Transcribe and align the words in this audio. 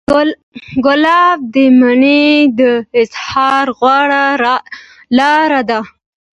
ګلاب 0.85 1.39
د 1.53 1.55
مینې 1.79 2.25
د 2.59 2.61
اظهار 3.01 3.65
غوره 3.79 4.27
لاره 5.17 5.61
ده. 5.69 5.79